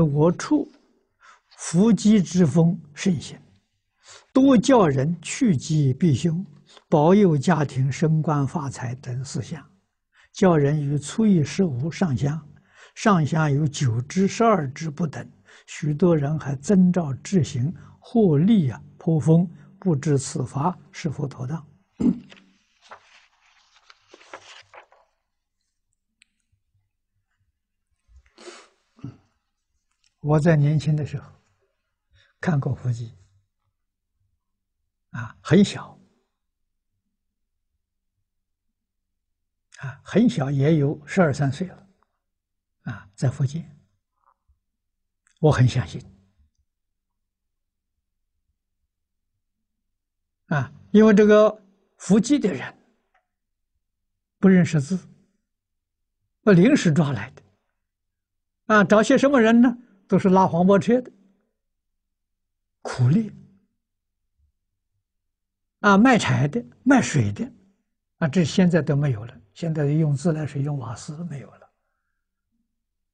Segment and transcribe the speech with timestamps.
[0.00, 0.68] 我处
[1.58, 3.38] 伏击之风盛行，
[4.32, 6.44] 多教人趋吉避凶，
[6.88, 9.64] 保佑家庭升官发财等事项。
[10.32, 12.40] 教人于初一十五上香，
[12.94, 15.28] 上香有九支、十二支不等。
[15.66, 19.48] 许多人还遵照执行，获利啊颇丰，
[19.78, 21.66] 不知此法是否妥当？
[30.20, 31.30] 我在年轻的时候
[32.40, 33.14] 看过佛记，
[35.10, 35.98] 啊，很小，
[39.78, 41.88] 啊，很小，也有十二三岁了，
[42.82, 43.78] 啊，在福建，
[45.40, 46.02] 我很相信，
[50.48, 51.62] 啊，因为这个
[51.96, 52.74] 伏击的人
[54.38, 54.98] 不认识字，
[56.42, 57.42] 我临时抓来的，
[58.66, 59.78] 啊，找些什么人呢？
[60.10, 61.12] 都是拉黄包车的，
[62.82, 63.32] 苦力
[65.78, 67.48] 啊，卖柴的，卖水的，
[68.18, 69.40] 啊，这现在都没有了。
[69.54, 71.70] 现在用自来水、用瓦斯没有了，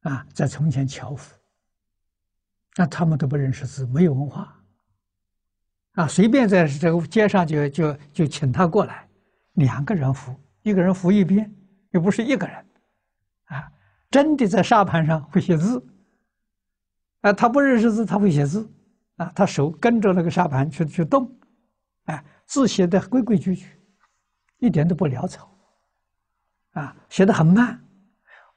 [0.00, 1.34] 啊，在从前樵夫，
[2.76, 4.54] 那他们都不认识字，没有文化，
[5.92, 9.08] 啊，随便在这个街上就就就请他过来，
[9.54, 11.50] 两个人扶，一个人扶一边，
[11.92, 12.66] 又不是一个人，
[13.44, 13.72] 啊，
[14.10, 15.82] 真的在沙盘上会写字。
[17.22, 18.70] 啊，他不认识字，他会写字，
[19.16, 21.34] 啊，他手跟着那个沙盘去去动，
[22.04, 23.80] 哎，字写的规规矩矩，
[24.58, 25.50] 一点都不潦草，
[26.72, 27.80] 啊，写的很慢，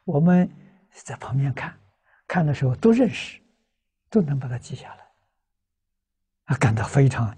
[0.04, 0.50] 我们
[0.92, 1.78] 在旁边看，
[2.28, 3.40] 看的时候都认识，
[4.10, 5.08] 都能把它记下来，
[6.46, 7.38] 啊，感到非常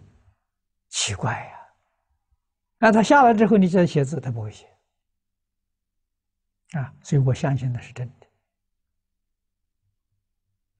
[0.88, 4.66] 奇怪呀，啊，他下来之后，你再写字，他不会写，
[6.72, 8.27] 啊，所以我相信那是真的。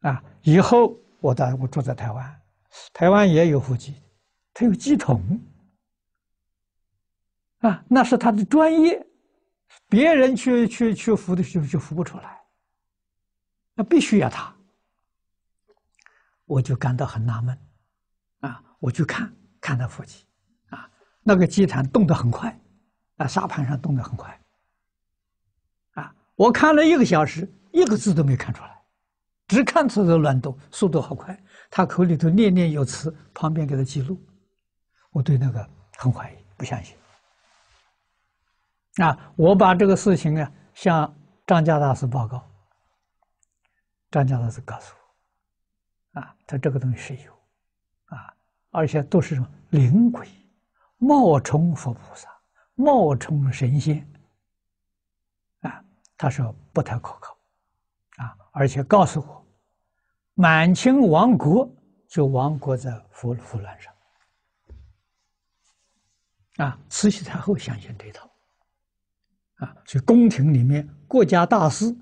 [0.08, 0.23] 啊！
[0.44, 2.41] 以后我在我住在台湾，
[2.94, 4.02] 台湾也有福记，
[4.53, 5.22] 他有乩童，
[7.59, 9.06] 啊，那是他的专业，
[9.90, 12.41] 别人去去去扶的时候就扶不出来，
[13.73, 14.56] 那必须要他，
[16.46, 17.59] 我就感到很纳闷，
[18.40, 19.29] 啊，我去看
[19.59, 20.25] 看他福记，
[20.69, 20.90] 啊，
[21.22, 22.57] 那个乩坛动得很快，
[23.17, 24.40] 啊，沙盘上动得很快，
[25.96, 28.77] 啊，我看了一个小时，一个字都没看出来。
[29.47, 31.38] 只看出这乱动，速度好快。
[31.69, 34.22] 他口里头念念有词，旁边给他记录。
[35.12, 36.96] 我对那个很怀疑，不相信。
[38.97, 41.16] 啊，我把这个事情啊向
[41.46, 42.44] 张家大师报告。
[44.09, 44.94] 张家大师告诉
[46.14, 47.31] 我，啊，他这个东西是有，
[48.06, 48.34] 啊，
[48.72, 50.28] 而且都是什么灵鬼、
[50.97, 52.29] 冒充佛菩萨、
[52.75, 54.09] 冒充神仙，
[55.62, 55.84] 啊，
[56.18, 57.37] 他说不太可靠。
[58.57, 59.45] 而且告诉我，
[60.34, 61.72] 满清亡国
[62.07, 63.94] 就亡国在佛佛乱上。
[66.57, 68.28] 啊，慈禧太后相信这套。
[69.57, 71.96] 啊，所以宫廷里面国家大事，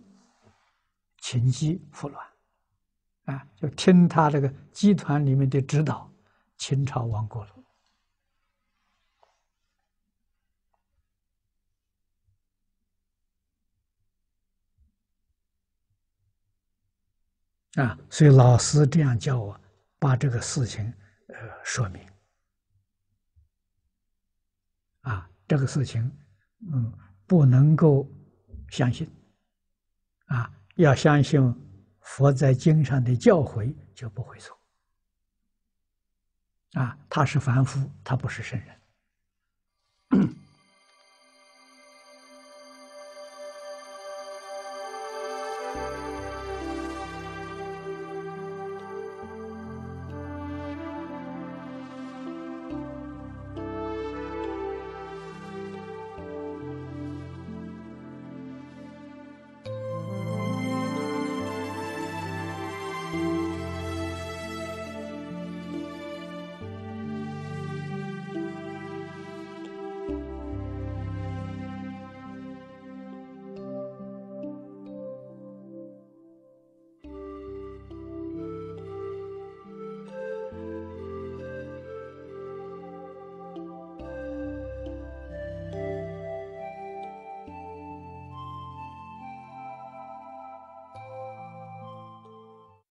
[1.17, 2.25] 请机拂乱。
[3.25, 6.09] 啊，就听他这个集团里面的指导，
[6.57, 7.51] 清朝亡国了。
[17.75, 19.59] 啊，所以老师这样叫我
[19.99, 20.85] 把这个事情
[21.27, 22.01] 呃说明。
[25.01, 26.09] 啊，这个事情，
[26.73, 26.91] 嗯，
[27.27, 28.09] 不能够
[28.69, 29.09] 相信。
[30.27, 31.53] 啊，要相信
[31.99, 34.57] 佛在经上的教诲，就不会错。
[36.73, 38.74] 啊，他是凡夫，他不是圣人。